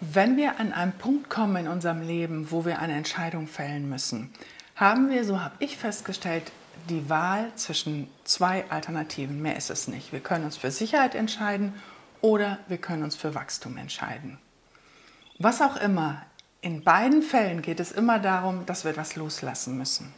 [0.00, 4.32] Wenn wir an einen Punkt kommen in unserem Leben, wo wir eine Entscheidung fällen müssen,
[4.76, 6.52] haben wir, so habe ich festgestellt,
[6.88, 9.42] die Wahl zwischen zwei Alternativen.
[9.42, 10.12] Mehr ist es nicht.
[10.12, 11.74] Wir können uns für Sicherheit entscheiden
[12.20, 14.38] oder wir können uns für Wachstum entscheiden.
[15.38, 16.22] Was auch immer,
[16.60, 20.12] in beiden Fällen geht es immer darum, dass wir etwas loslassen müssen.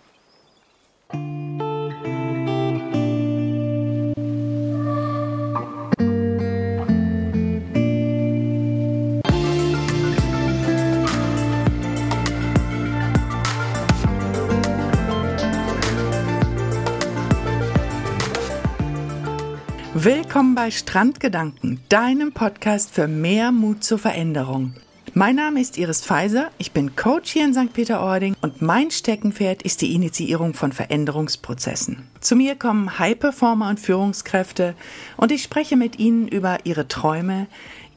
[20.30, 24.74] Willkommen bei Strandgedanken, deinem Podcast für mehr Mut zur Veränderung.
[25.12, 27.72] Mein Name ist Iris Pfizer, ich bin Coach hier in St.
[27.72, 32.06] Peter-Ording und mein Steckenpferd ist die Initiierung von Veränderungsprozessen.
[32.20, 34.76] Zu mir kommen High-Performer und Führungskräfte
[35.16, 37.48] und ich spreche mit ihnen über ihre Träume,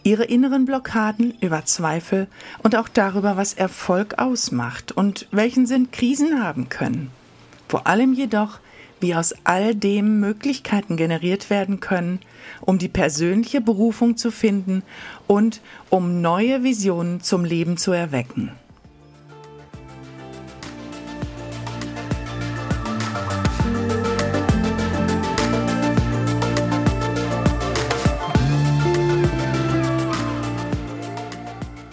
[0.02, 2.26] ihre inneren Blockaden, über Zweifel
[2.64, 7.12] und auch darüber, was Erfolg ausmacht und welchen Sinn Krisen haben können.
[7.68, 8.59] Vor allem jedoch,
[9.04, 12.22] wie aus all dem Möglichkeiten generiert werden können,
[12.62, 14.82] um die persönliche Berufung zu finden
[15.28, 15.59] und
[15.90, 18.54] um neue Visionen zum Leben zu erwecken.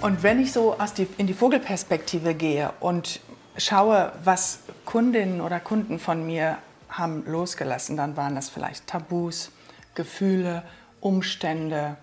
[0.00, 3.20] Und wenn ich so die, in die Vogelperspektive gehe und
[3.56, 6.58] schaue, was Kundinnen oder Kunden von mir
[6.90, 9.50] haben losgelassen, dann waren das vielleicht Tabus,
[9.94, 10.62] Gefühle,
[11.00, 11.96] Umstände,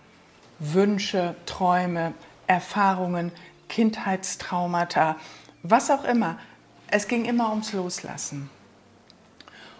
[0.59, 2.13] Wünsche, Träume,
[2.47, 3.31] Erfahrungen,
[3.69, 5.17] Kindheitstraumata,
[5.63, 6.39] was auch immer.
[6.89, 8.49] Es ging immer ums Loslassen.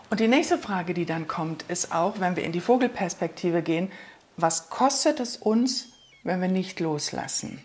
[0.09, 3.91] Und die nächste Frage, die dann kommt, ist auch, wenn wir in die Vogelperspektive gehen,
[4.37, 5.89] was kostet es uns,
[6.23, 7.61] wenn wir nicht loslassen?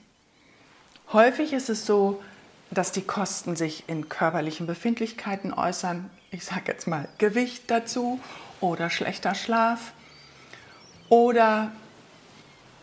[1.13, 2.23] Häufig ist es so,
[2.71, 8.19] dass die Kosten sich in körperlichen Befindlichkeiten äußern, ich sage jetzt mal Gewicht dazu
[8.61, 9.93] oder schlechter Schlaf.
[11.11, 11.73] Oder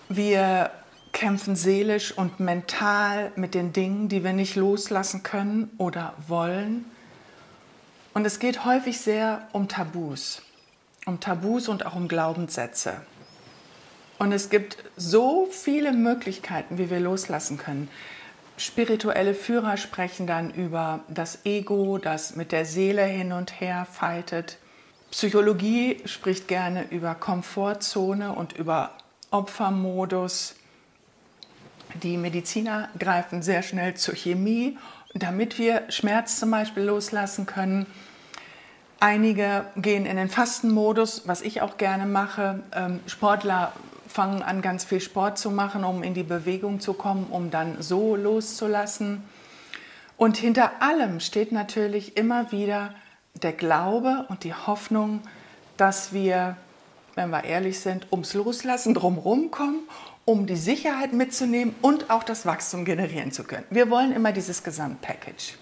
[0.08, 0.70] wir
[1.12, 6.86] kämpfen seelisch und mental mit den Dingen, die wir nicht loslassen können oder wollen.
[8.14, 10.44] Und es geht häufig sehr um Tabus,
[11.08, 13.02] um Tabus und auch um Glaubenssätze.
[14.20, 17.90] Und es gibt so viele Möglichkeiten, wie wir loslassen können.
[18.60, 24.58] Spirituelle Führer sprechen dann über das Ego, das mit der Seele hin und her fightet.
[25.12, 28.92] Psychologie spricht gerne über Komfortzone und über
[29.32, 30.56] Opfermodus.
[32.04, 34.78] Die Mediziner greifen sehr schnell zur Chemie,
[35.14, 37.86] damit wir Schmerz zum Beispiel loslassen können.
[39.00, 42.62] Einige gehen in den Fastenmodus, was ich auch gerne mache.
[42.76, 43.72] Ähm, Sportler
[44.10, 47.82] fangen an, ganz viel Sport zu machen, um in die Bewegung zu kommen, um dann
[47.82, 49.24] so loszulassen.
[50.18, 52.94] Und hinter allem steht natürlich immer wieder
[53.42, 55.22] der Glaube und die Hoffnung,
[55.78, 56.58] dass wir,
[57.16, 59.88] wenn wir ehrlich sind, ums Loslassen drumherum kommen,
[60.26, 63.66] um die Sicherheit mitzunehmen und auch das Wachstum generieren zu können.
[63.70, 65.54] Wir wollen immer dieses Gesamtpackage.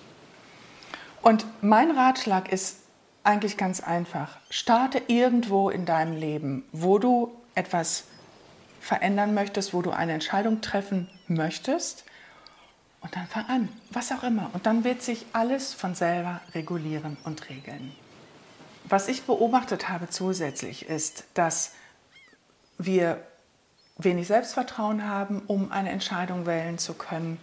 [1.21, 2.77] Und mein Ratschlag ist
[3.23, 4.37] eigentlich ganz einfach.
[4.49, 8.05] Starte irgendwo in deinem Leben, wo du etwas
[8.87, 12.05] verändern möchtest, wo du eine Entscheidung treffen möchtest.
[13.01, 14.49] Und dann fang an, was auch immer.
[14.53, 17.91] Und dann wird sich alles von selber regulieren und regeln.
[18.85, 21.73] Was ich beobachtet habe zusätzlich ist, dass
[22.77, 23.21] wir
[23.97, 27.39] wenig Selbstvertrauen haben, um eine Entscheidung wählen zu können,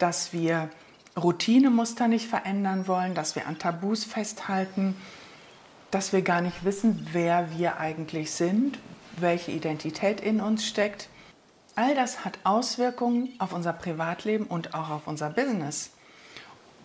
[0.00, 0.68] dass wir
[1.16, 4.96] Routinemuster nicht verändern wollen, dass wir an Tabus festhalten,
[5.92, 8.78] dass wir gar nicht wissen, wer wir eigentlich sind,
[9.20, 11.08] welche Identität in uns steckt.
[11.74, 15.90] All das hat Auswirkungen auf unser Privatleben und auch auf unser Business.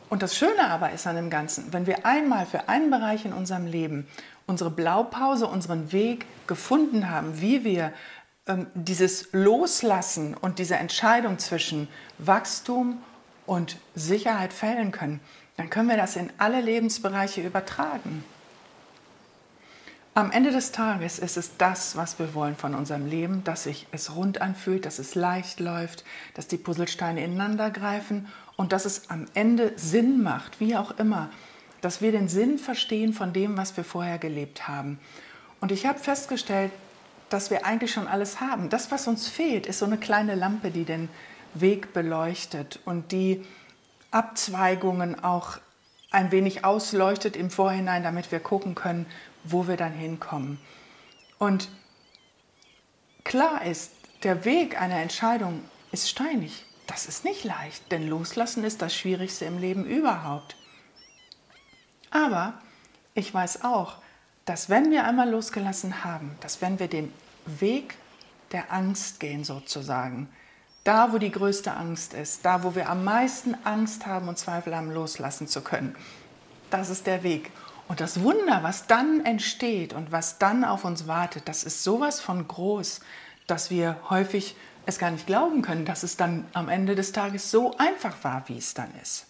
[0.10, 3.34] Und das Schöne aber ist an dem Ganzen, wenn wir einmal für einen Bereich in
[3.34, 4.08] unserem Leben
[4.46, 7.94] unsere Blaupause, unseren Weg gefunden haben, wie wir
[8.46, 11.88] ähm, dieses Loslassen und diese Entscheidung zwischen
[12.18, 13.02] Wachstum
[13.46, 15.20] und Sicherheit fällen können,
[15.58, 18.24] dann können wir das in alle Lebensbereiche übertragen.
[20.16, 23.88] Am Ende des Tages ist es das, was wir wollen von unserem Leben, dass sich
[23.92, 26.04] es rund anfühlt, dass es leicht läuft,
[26.36, 31.32] dass die Puzzlesteine ineinander greifen und dass es am Ende Sinn macht, wie auch immer,
[31.82, 35.00] dass wir den Sinn verstehen von dem, was wir vorher gelebt haben.
[35.60, 36.72] Und ich habe festgestellt,
[37.30, 38.70] dass wir eigentlich schon alles haben.
[38.70, 41.10] Das, was uns fehlt, ist so eine kleine Lampe, die den
[41.56, 43.44] Weg beleuchtet und die
[44.12, 45.58] Abzweigungen auch
[46.12, 49.08] ein wenig ausleuchtet im Vorhinein, damit wir gucken können,
[49.43, 50.59] wo wir dann hinkommen.
[51.37, 51.69] Und
[53.23, 53.91] klar ist,
[54.23, 55.61] der Weg einer Entscheidung
[55.91, 56.66] ist steinig.
[56.87, 60.55] Das ist nicht leicht, denn loslassen ist das Schwierigste im Leben überhaupt.
[62.11, 62.53] Aber
[63.16, 63.97] ich weiß auch,
[64.45, 67.13] dass wenn wir einmal losgelassen haben, dass wenn wir den
[67.45, 67.95] Weg
[68.51, 70.29] der Angst gehen sozusagen,
[70.84, 74.75] da wo die größte Angst ist, da wo wir am meisten Angst haben und Zweifel
[74.75, 75.95] haben, loslassen zu können,
[76.69, 77.51] das ist der Weg.
[77.93, 82.19] Und das Wunder, was dann entsteht und was dann auf uns wartet, das ist sowas
[82.19, 83.01] von groß,
[83.45, 84.55] dass wir häufig
[84.87, 88.49] es gar nicht glauben können, dass es dann am Ende des Tages so einfach war,
[88.49, 89.28] wie es dann ist.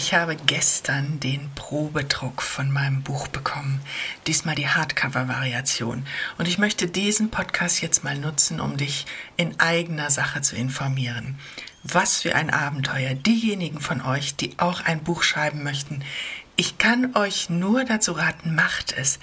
[0.00, 3.80] Ich habe gestern den Probedruck von meinem Buch bekommen.
[4.28, 6.06] Diesmal die Hardcover-Variation.
[6.38, 9.06] Und ich möchte diesen Podcast jetzt mal nutzen, um dich
[9.36, 11.36] in eigener Sache zu informieren.
[11.82, 13.14] Was für ein Abenteuer.
[13.14, 16.04] Diejenigen von euch, die auch ein Buch schreiben möchten,
[16.58, 19.20] ich kann euch nur dazu raten, macht es.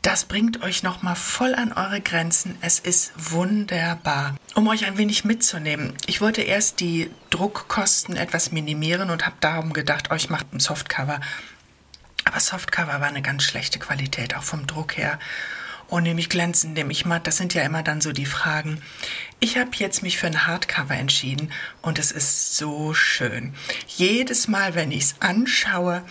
[0.00, 2.56] Das bringt euch nochmal voll an eure Grenzen.
[2.62, 4.36] Es ist wunderbar.
[4.54, 9.74] Um euch ein wenig mitzunehmen, ich wollte erst die Druckkosten etwas minimieren und habe darum
[9.74, 11.20] gedacht, euch macht ein Softcover.
[12.24, 15.18] Aber Softcover war eine ganz schlechte Qualität, auch vom Druck her.
[15.88, 18.80] Und nämlich glänzend, nämlich matt, das sind ja immer dann so die Fragen.
[19.40, 21.52] Ich habe jetzt mich für ein Hardcover entschieden
[21.82, 23.54] und es ist so schön.
[23.88, 26.02] Jedes Mal, wenn ich es anschaue,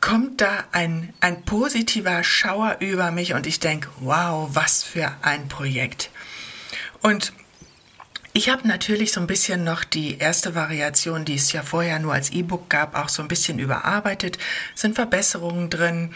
[0.00, 5.48] kommt da ein, ein positiver Schauer über mich und ich denke, wow, was für ein
[5.48, 6.10] Projekt.
[7.02, 7.32] Und
[8.32, 12.14] ich habe natürlich so ein bisschen noch die erste Variation, die es ja vorher nur
[12.14, 14.38] als E-Book gab, auch so ein bisschen überarbeitet,
[14.74, 16.12] sind Verbesserungen drin.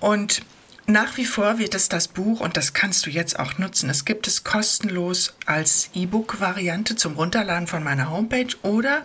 [0.00, 0.42] Und
[0.86, 4.04] nach wie vor wird es das Buch, und das kannst du jetzt auch nutzen, es
[4.04, 9.02] gibt es kostenlos als E-Book-Variante zum Runterladen von meiner Homepage oder,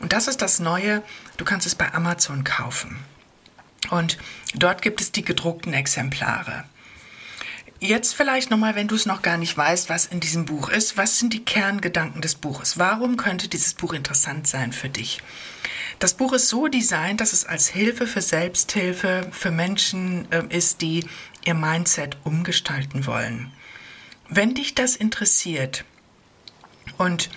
[0.00, 1.02] und das ist das Neue,
[1.36, 2.96] du kannst es bei Amazon kaufen.
[3.90, 4.18] Und
[4.54, 6.64] dort gibt es die gedruckten Exemplare.
[7.78, 10.96] Jetzt vielleicht nochmal, wenn du es noch gar nicht weißt, was in diesem Buch ist.
[10.96, 12.78] Was sind die Kerngedanken des Buches?
[12.78, 15.20] Warum könnte dieses Buch interessant sein für dich?
[15.98, 20.80] Das Buch ist so designt, dass es als Hilfe für Selbsthilfe für Menschen äh, ist,
[20.80, 21.04] die
[21.44, 23.52] ihr Mindset umgestalten wollen.
[24.28, 25.84] Wenn dich das interessiert
[26.96, 27.30] und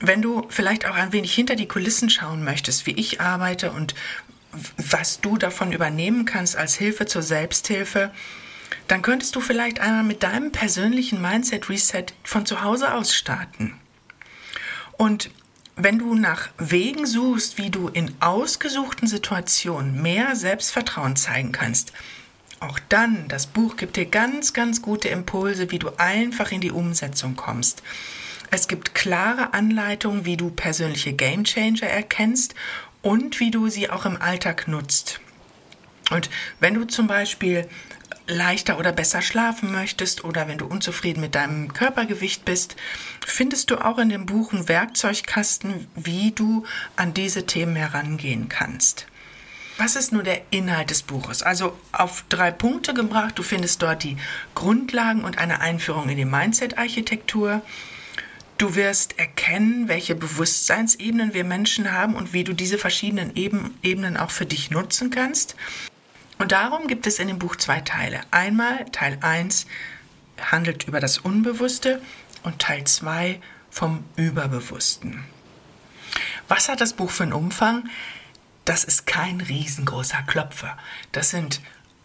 [0.00, 3.94] wenn du vielleicht auch ein wenig hinter die Kulissen schauen möchtest, wie ich arbeite und
[4.76, 8.10] was du davon übernehmen kannst als Hilfe zur Selbsthilfe,
[8.88, 13.74] dann könntest du vielleicht einmal mit deinem persönlichen Mindset Reset von zu Hause aus starten.
[14.96, 15.30] Und
[15.76, 21.92] wenn du nach Wegen suchst, wie du in ausgesuchten Situationen mehr Selbstvertrauen zeigen kannst,
[22.60, 26.70] auch dann, das Buch gibt dir ganz, ganz gute Impulse, wie du einfach in die
[26.70, 27.82] Umsetzung kommst.
[28.50, 32.54] Es gibt klare Anleitungen, wie du persönliche Gamechanger erkennst
[33.06, 35.20] und wie du sie auch im Alltag nutzt.
[36.10, 37.68] Und wenn du zum Beispiel
[38.26, 42.74] leichter oder besser schlafen möchtest oder wenn du unzufrieden mit deinem Körpergewicht bist,
[43.24, 46.64] findest du auch in dem Buch einen Werkzeugkasten, wie du
[46.96, 49.06] an diese Themen herangehen kannst.
[49.78, 51.44] Was ist nur der Inhalt des Buches?
[51.44, 53.38] Also auf drei Punkte gebracht.
[53.38, 54.16] Du findest dort die
[54.56, 57.62] Grundlagen und eine Einführung in die Mindset-Architektur.
[58.58, 64.30] Du wirst erkennen, welche Bewusstseinsebenen wir Menschen haben und wie du diese verschiedenen Ebenen auch
[64.30, 65.56] für dich nutzen kannst.
[66.38, 68.20] Und darum gibt es in dem Buch zwei Teile.
[68.30, 69.66] Einmal Teil 1
[70.40, 72.00] handelt über das Unbewusste
[72.44, 75.24] und Teil 2 vom Überbewussten.
[76.48, 77.88] Was hat das Buch für einen Umfang?
[78.64, 80.78] Das ist kein riesengroßer Klopfer.
[81.12, 81.60] Das sind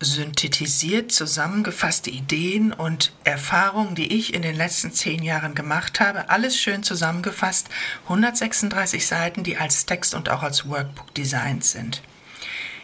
[0.06, 6.30] synthetisiert zusammengefasste Ideen und Erfahrungen, die ich in den letzten zehn Jahren gemacht habe.
[6.30, 7.70] Alles schön zusammengefasst.
[8.04, 12.02] 136 Seiten, die als Text und auch als Workbook designt sind.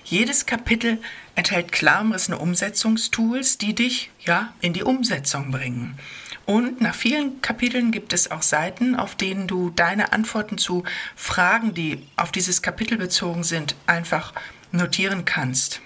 [0.04, 1.02] Jedes Kapitel
[1.36, 6.00] enthält klar umrissene Umsetzungstools, die dich ja in die Umsetzung bringen.
[6.46, 10.86] Und nach vielen Kapiteln gibt es auch Seiten, auf denen du deine Antworten zu
[11.18, 14.34] Fragen, die auf dieses Kapitel bezogen sind, einfach
[14.72, 15.82] notieren kannst.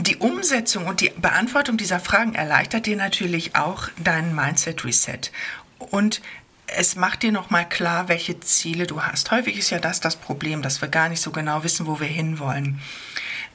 [0.00, 5.30] Die Umsetzung und die Beantwortung dieser Fragen erleichtert dir natürlich auch deinen Mindset Reset.
[5.78, 6.22] Und
[6.68, 9.30] es macht dir nochmal klar, welche Ziele du hast.
[9.30, 12.06] Häufig ist ja das das Problem, dass wir gar nicht so genau wissen, wo wir
[12.06, 12.80] hinwollen.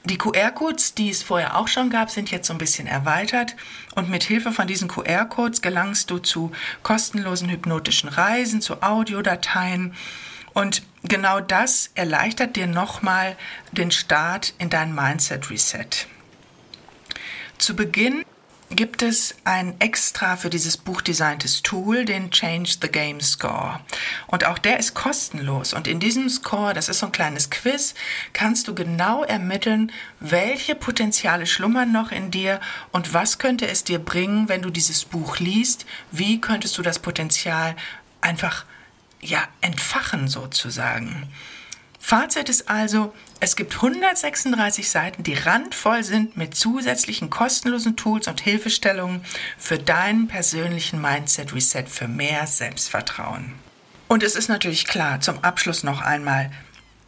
[0.03, 3.55] Die QR-Codes, die es vorher auch schon gab, sind jetzt so ein bisschen erweitert
[3.95, 6.51] und mit Hilfe von diesen QR-Codes gelangst du zu
[6.83, 9.95] kostenlosen hypnotischen Reisen, zu Audiodateien
[10.53, 13.35] Und genau das erleichtert dir nochmal
[13.71, 16.05] den Start in dein Mindset Reset.
[17.57, 18.25] Zu Beginn
[18.69, 23.79] gibt es ein extra für dieses Buch designtes Tool, den Change the Game Score.
[24.27, 25.73] Und auch der ist kostenlos.
[25.73, 27.93] Und in diesem Score, das ist so ein kleines Quiz,
[28.33, 32.59] kannst du genau ermitteln, welche Potenziale schlummern noch in dir
[32.91, 35.85] und was könnte es dir bringen, wenn du dieses Buch liest.
[36.11, 37.75] Wie könntest du das Potenzial
[38.21, 38.65] einfach
[39.21, 41.29] ja, entfachen sozusagen.
[42.07, 48.41] Fazit ist also, es gibt 136 Seiten, die randvoll sind mit zusätzlichen kostenlosen Tools und
[48.41, 49.25] Hilfestellungen
[49.57, 53.53] für deinen persönlichen Mindset Reset für mehr Selbstvertrauen.
[54.07, 56.51] Und es ist natürlich klar, zum Abschluss noch einmal,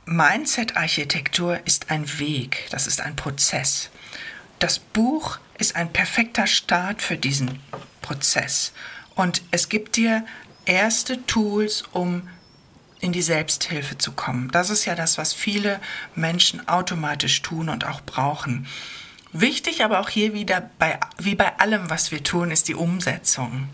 [0.08, 3.92] Mindset-Architektur ist ein Weg, das ist ein Prozess.
[4.58, 7.60] Das Buch ist ein perfekter Start für diesen
[8.02, 8.74] Prozess.
[9.14, 10.26] Und es gibt dir
[10.66, 12.28] erste Tools, um
[13.00, 14.50] in die Selbsthilfe zu kommen.
[14.52, 15.80] Das ist ja das, was viele
[16.16, 18.68] Menschen automatisch tun und auch brauchen.
[19.34, 23.68] Wichtig aber auch hier wieder, bei, wie bei allem, was wir tun, ist die Umsetzung.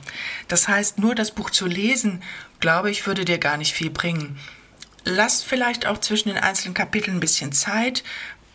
[0.48, 2.22] Das heißt, nur das Buch zu lesen,
[2.60, 4.39] glaube ich, würde dir gar nicht viel bringen.
[5.06, 8.03] Lass vielleicht auch zwischen den einzelnen Kapiteln ein bisschen Zeit.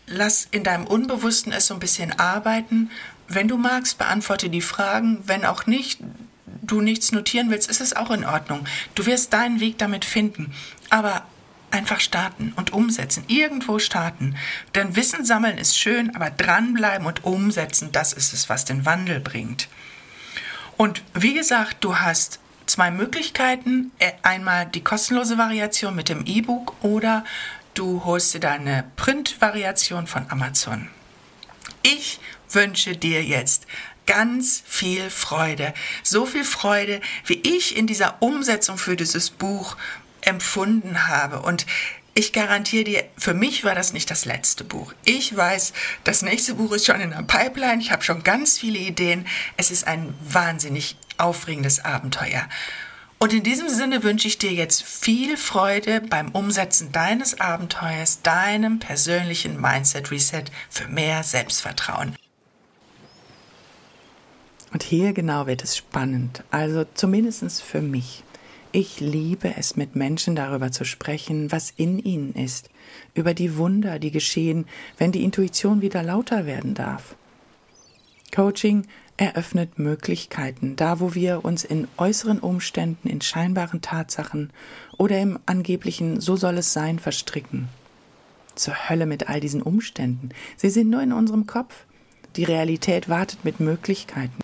[0.07, 2.91] Lass in deinem Unbewussten es so ein bisschen arbeiten.
[3.27, 5.19] Wenn du magst, beantworte die Fragen.
[5.25, 5.99] Wenn auch nicht,
[6.71, 8.65] du nichts notieren willst, ist es auch in Ordnung.
[8.95, 10.53] Du wirst deinen Weg damit finden.
[10.89, 11.23] Aber
[11.71, 13.23] einfach starten und umsetzen.
[13.27, 14.35] Irgendwo starten.
[14.75, 19.19] Denn Wissen sammeln ist schön, aber dranbleiben und umsetzen, das ist es, was den Wandel
[19.19, 19.67] bringt.
[20.77, 23.91] Und wie gesagt, du hast zwei Möglichkeiten.
[23.99, 27.25] Äh, einmal die kostenlose Variation mit dem E-Book oder
[27.73, 30.87] du holst dir deine Print-Variation von Amazon.
[31.81, 32.19] Ich
[32.51, 33.67] wünsche dir jetzt
[34.09, 35.71] ganz viel Freude.
[36.01, 39.77] So viel Freude, wie ich in dieser Umsetzung für dieses Buch
[40.21, 41.41] empfunden habe.
[41.41, 41.67] Und
[42.15, 44.93] ich garantiere dir, für mich war das nicht das letzte Buch.
[45.05, 45.73] Ich weiß,
[46.05, 47.83] das nächste Buch ist schon in der Pipeline.
[47.83, 49.27] Ich habe schon ganz viele Ideen.
[49.57, 52.49] Es ist ein wahnsinnig aufregendes Abenteuer.
[53.19, 58.79] Und in diesem Sinne wünsche ich dir jetzt viel Freude beim Umsetzen deines Abenteuers, deinem
[58.79, 62.15] persönlichen Mindset Reset für mehr Selbstvertrauen.
[64.71, 68.23] Und hier genau wird es spannend, also zumindest für mich.
[68.71, 72.69] Ich liebe es, mit Menschen darüber zu sprechen, was in ihnen ist,
[73.15, 74.67] über die Wunder, die geschehen,
[74.99, 77.15] wenn die Intuition wieder lauter werden darf.
[78.31, 78.85] Coaching
[79.17, 84.51] eröffnet Möglichkeiten, da wo wir uns in äußeren Umständen, in scheinbaren Tatsachen
[84.97, 87.69] oder im angeblichen So soll es sein verstricken.
[88.53, 90.29] Zur Hölle mit all diesen Umständen.
[90.57, 91.85] Sie sind nur in unserem Kopf.
[92.35, 94.39] Die Realität wartet mit Möglichkeiten.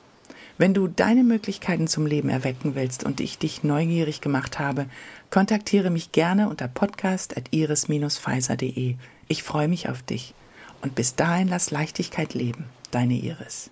[0.57, 4.85] Wenn du deine Möglichkeiten zum Leben erwecken willst und ich dich neugierig gemacht habe,
[5.29, 8.95] kontaktiere mich gerne unter podcast.iris-pfizer.de.
[9.27, 10.33] Ich freue mich auf dich.
[10.81, 12.63] Und bis dahin lass Leichtigkeit leben.
[12.91, 13.69] Deine Iris.